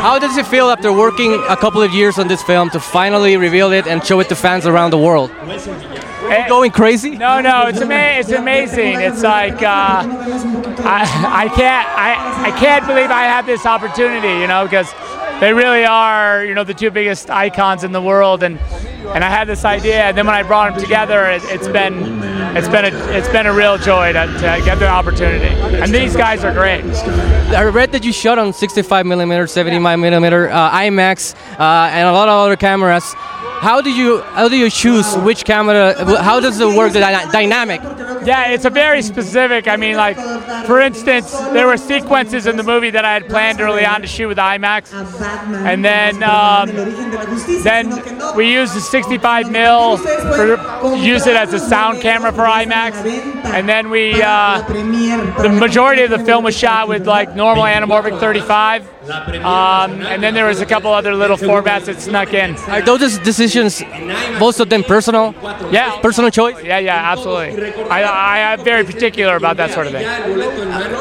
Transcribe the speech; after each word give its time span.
How 0.00 0.18
does 0.20 0.36
it 0.36 0.46
feel 0.46 0.70
after 0.70 0.92
working 0.92 1.34
a 1.48 1.56
couple 1.56 1.82
of 1.82 1.92
years 1.92 2.18
on 2.18 2.28
this 2.28 2.42
film 2.42 2.70
to 2.70 2.78
finally 2.80 3.36
reveal 3.36 3.72
it 3.72 3.86
and 3.88 4.04
show 4.04 4.20
it 4.20 4.28
to 4.28 4.36
fans 4.36 4.64
around 4.64 4.90
the 4.90 4.98
world? 4.98 5.30
Eh, 5.40 6.48
Going 6.48 6.70
crazy? 6.70 7.16
No, 7.16 7.40
no, 7.40 7.66
it's 7.66 7.80
ama- 7.80 8.18
it's 8.20 8.30
amazing. 8.30 9.00
It's 9.00 9.22
like 9.24 9.60
uh, 9.62 10.04
I, 10.86 11.02
I 11.44 11.48
can't 11.48 11.88
I, 11.88 12.52
I 12.54 12.60
can't 12.60 12.86
believe 12.86 13.10
I 13.10 13.24
have 13.24 13.44
this 13.46 13.66
opportunity, 13.66 14.28
you 14.40 14.46
know, 14.46 14.64
because 14.64 14.88
they 15.40 15.52
really 15.52 15.84
are, 15.84 16.44
you 16.44 16.54
know, 16.54 16.64
the 16.64 16.74
two 16.74 16.90
biggest 16.90 17.30
icons 17.30 17.84
in 17.84 17.92
the 17.92 18.02
world, 18.02 18.42
and 18.42 18.58
and 19.14 19.24
I 19.24 19.30
had 19.30 19.46
this 19.46 19.64
idea, 19.64 20.02
and 20.02 20.16
then 20.16 20.26
when 20.26 20.34
I 20.34 20.42
brought 20.42 20.72
them 20.72 20.82
together, 20.82 21.26
it, 21.26 21.42
it's 21.44 21.68
been 21.68 22.22
it's 22.56 22.68
been 22.68 22.84
a 22.84 23.16
it's 23.16 23.28
been 23.28 23.46
a 23.46 23.52
real 23.52 23.78
joy 23.78 24.12
to, 24.12 24.26
to 24.26 24.62
get 24.64 24.78
the 24.78 24.88
opportunity. 24.88 25.54
And 25.76 25.94
these 25.94 26.16
guys 26.16 26.44
are 26.44 26.52
great. 26.52 26.84
I 27.54 27.64
read 27.64 27.92
that 27.92 28.04
you 28.04 28.12
shot 28.12 28.38
on 28.38 28.52
65 28.52 29.06
millimeter, 29.06 29.46
75 29.46 29.98
millimeter, 29.98 30.50
uh, 30.50 30.70
IMAX, 30.70 31.34
uh, 31.58 31.88
and 31.92 32.06
a 32.08 32.12
lot 32.12 32.28
of 32.28 32.34
other 32.34 32.56
cameras. 32.56 33.14
How 33.60 33.80
do 33.80 33.90
you 33.90 34.20
how 34.34 34.48
do 34.48 34.56
you 34.56 34.70
choose 34.70 35.16
which 35.16 35.44
camera? 35.44 35.94
How 36.22 36.40
does 36.40 36.60
it 36.60 36.76
work? 36.76 36.92
The 36.92 37.00
dyna- 37.00 37.30
dynamic. 37.32 37.80
Yeah, 38.24 38.50
it's 38.50 38.64
a 38.64 38.70
very 38.70 39.02
specific. 39.02 39.66
I 39.66 39.76
mean, 39.76 39.96
like, 39.96 40.16
for 40.66 40.80
instance, 40.80 41.30
there 41.52 41.66
were 41.66 41.76
sequences 41.76 42.46
in 42.46 42.56
the 42.56 42.62
movie 42.62 42.90
that 42.90 43.04
I 43.04 43.12
had 43.14 43.28
planned 43.28 43.60
early 43.60 43.84
on 43.84 44.00
to 44.02 44.06
shoot 44.06 44.28
with 44.28 44.38
IMAX, 44.38 44.92
and 45.66 45.84
then 45.84 46.22
um, 46.22 46.68
then 47.62 48.36
we 48.36 48.52
used 48.52 48.74
the 48.74 48.80
65 48.80 49.50
mil 49.50 49.96
for 49.98 50.94
use 50.96 51.26
it 51.26 51.36
as 51.36 51.52
a 51.52 51.58
sound 51.58 52.00
camera 52.00 52.32
for 52.32 52.44
IMAX, 52.44 52.94
and 53.44 53.68
then 53.68 53.90
we 53.90 54.20
uh, 54.22 54.62
the 55.42 55.48
majority 55.48 56.02
of 56.02 56.10
the 56.10 56.18
film 56.20 56.44
was 56.44 56.56
shot 56.56 56.88
with 56.88 57.06
like 57.06 57.34
normal 57.34 57.64
anamorphic 57.64 58.18
35, 58.20 58.86
um, 59.44 60.00
and 60.02 60.22
then 60.22 60.34
there 60.34 60.46
was 60.46 60.60
a 60.60 60.66
couple 60.66 60.92
other 60.92 61.14
little 61.14 61.36
formats 61.36 61.86
that 61.86 62.00
snuck 62.00 62.32
in. 62.34 62.56
Are 62.68 62.82
those 62.82 63.18
decisions, 63.18 63.82
most 64.38 64.60
of 64.60 64.68
them 64.68 64.82
personal? 64.84 65.34
Yeah, 65.70 65.98
Personal 66.00 66.30
choice? 66.30 66.62
yeah, 66.62 66.78
yeah, 66.78 67.12
absolutely. 67.12 67.72
I, 67.90 68.02
I 68.02 68.38
am 68.52 68.64
very 68.64 68.84
particular 68.84 69.36
about 69.36 69.56
that 69.56 69.70
sort 69.72 69.86
of 69.86 69.92
thing. 69.92 70.04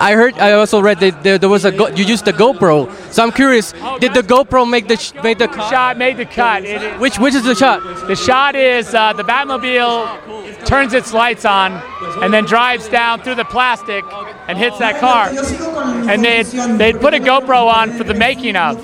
I 0.00 0.12
heard. 0.14 0.34
I 0.38 0.52
also 0.52 0.80
read 0.80 1.00
that 1.00 1.22
there, 1.22 1.38
there 1.38 1.48
was 1.48 1.64
a 1.64 1.72
go, 1.72 1.88
you 1.88 2.04
used 2.04 2.24
the 2.24 2.32
GoPro. 2.32 2.90
So 3.12 3.22
I'm 3.22 3.32
curious. 3.32 3.72
Did 4.00 4.14
the 4.14 4.22
GoPro 4.22 4.68
make 4.68 4.88
the 4.88 4.96
sh- 4.96 5.12
make 5.22 5.38
the 5.38 5.48
cut? 5.48 5.70
Shot 5.70 5.98
made 5.98 6.16
the 6.16 6.24
cut. 6.26 6.64
It, 6.64 6.98
Which 6.98 7.18
which 7.18 7.34
is 7.34 7.44
the 7.44 7.54
shot? 7.54 7.82
The 8.06 8.16
shot 8.16 8.54
is 8.54 8.94
uh, 8.94 9.12
the 9.12 9.24
Batmobile 9.24 10.64
turns 10.66 10.94
its 10.94 11.12
lights 11.12 11.44
on 11.44 11.72
and 12.22 12.32
then 12.32 12.44
drives 12.44 12.88
down 12.88 13.20
through 13.22 13.36
the 13.36 13.44
plastic 13.44 14.04
and 14.48 14.56
hits 14.58 14.78
that 14.78 15.00
car. 15.00 15.28
And 16.10 16.24
they'd, 16.24 16.46
they'd 16.78 17.00
put 17.00 17.14
a 17.14 17.18
GoPro 17.18 17.66
on 17.66 17.92
for 17.92 18.04
the 18.04 18.14
making 18.14 18.56
of. 18.56 18.76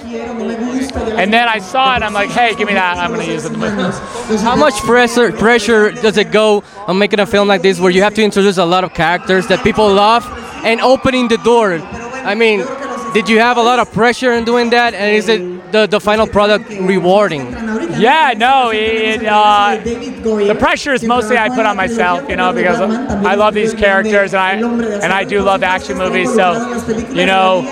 And 1.17 1.33
then 1.33 1.49
I 1.49 1.59
saw 1.59 1.97
it, 1.97 2.03
I'm 2.03 2.13
like, 2.13 2.31
hey, 2.31 2.55
give 2.55 2.69
me 2.69 2.75
that. 2.75 2.99
I'm 2.99 3.13
going 3.13 3.27
to 3.27 3.33
use 3.33 3.45
it 3.45 3.53
in 3.53 3.59
the 3.59 3.71
movie. 3.71 4.43
How 4.43 4.57
much 4.57 4.75
pressure 4.81 5.33
pressure 5.33 5.91
does 5.93 6.17
it 6.17 6.31
go 6.31 6.63
on 6.87 6.99
making 6.99 7.21
a 7.21 7.27
film 7.27 7.49
like 7.49 7.63
this, 7.63 7.81
where 7.81 7.91
you 7.91 8.03
have 8.03 8.15
to 8.15 8.23
introduce 8.23 8.59
a 8.59 8.65
lot 8.65 8.85
of 8.85 8.93
characters 8.95 9.47
that 9.49 9.63
people 9.65 9.93
love, 9.93 10.25
and 10.65 10.81
opening 10.81 11.29
the 11.29 11.39
door? 11.39 11.75
I 11.75 12.35
mean, 12.35 12.65
did 13.15 13.29
you 13.29 13.39
have 13.39 13.57
a 13.57 13.63
lot 13.63 13.79
of 13.79 13.93
pressure 13.93 14.33
in 14.33 14.45
doing 14.45 14.71
that, 14.71 14.93
and 14.95 15.17
is 15.17 15.29
it 15.29 15.73
the, 15.73 15.87
the 15.87 16.01
final 16.01 16.27
product 16.27 16.69
rewarding? 16.69 17.51
Yeah, 17.99 18.35
no, 18.37 18.71
it, 18.73 19.25
uh, 19.25 19.79
the 19.83 20.57
pressure 20.59 20.93
is 20.93 21.03
mostly 21.03 21.39
I 21.39 21.49
put 21.49 21.65
on 21.65 21.77
myself, 21.77 22.29
you 22.29 22.37
know, 22.37 22.53
because 22.53 22.79
I 22.81 23.35
love 23.37 23.55
these 23.55 23.73
characters 23.73 24.35
and 24.35 24.43
I, 24.43 24.53
and 25.03 25.13
I 25.13 25.25
do 25.25 25.41
love 25.41 25.63
action 25.63 25.97
movies. 25.97 26.35
So, 26.35 26.53
you 27.13 27.25
know, 27.27 27.63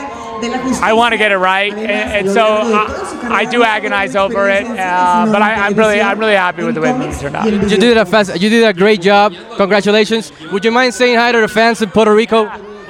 I 0.83 0.93
want 0.93 1.13
to 1.13 1.19
get 1.19 1.33
it 1.33 1.39
right, 1.39 1.73
and, 1.73 1.91
and 1.91 2.31
so 2.31 2.45
I, 2.45 3.29
I 3.31 3.45
do 3.45 3.63
agonize 3.63 4.17
over 4.17 4.49
it. 4.51 4.65
Uh, 4.65 5.29
but 5.31 5.43
I, 5.43 5.55
I'm 5.67 5.75
really, 5.75 6.01
I'm 6.01 6.19
really 6.19 6.35
happy 6.35 6.65
with 6.65 6.75
the 6.75 6.81
way 6.81 6.93
the 6.93 6.99
movie 6.99 7.19
turned 7.19 7.37
out. 7.37 7.47
You 7.51 7.79
did 7.79 7.97
a 7.97 8.05
fast, 8.05 8.41
you 8.41 8.51
did 8.51 8.65
a 8.65 8.73
great 8.73 9.01
job. 9.01 9.33
Congratulations. 9.57 10.33
Would 10.53 10.65
you 10.65 10.71
mind 10.71 10.95
saying 10.95 11.17
hi 11.17 11.33
to 11.33 11.41
the 11.41 11.49
fans 11.49 11.81
in 11.83 11.91
Puerto 11.91 12.15
Rico? 12.15 12.47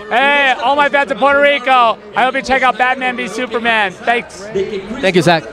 Hey, 0.09 0.53
all 0.63 0.77
my 0.77 0.89
fans 0.89 1.11
in 1.11 1.19
Puerto 1.19 1.41
Rico, 1.41 1.99
I 2.15 2.25
hope 2.25 2.35
you 2.35 2.43
check 2.43 2.63
out 2.63 2.77
Batman 2.77 3.17
v 3.17 3.27
Superman. 3.29 3.93
Thanks. 3.93 4.41
Thank 4.45 5.17
you, 5.17 5.23
Zack. 5.23 5.45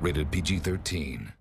Rated 0.00 0.30
PG 0.30 0.60
13. 0.60 1.39